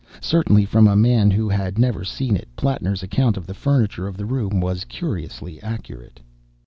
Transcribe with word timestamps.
Certainly, 0.19 0.65
from 0.65 0.87
a 0.87 0.95
man 0.95 1.29
who 1.29 1.47
had 1.47 1.77
never 1.77 2.03
seen 2.03 2.35
it, 2.35 2.47
Plattner's 2.55 3.03
account 3.03 3.37
of 3.37 3.45
the 3.45 3.53
furniture 3.53 4.07
of 4.07 4.17
the 4.17 4.25
room 4.25 4.59
was 4.59 4.83
curiously 4.83 5.61
accurate. 5.61 6.19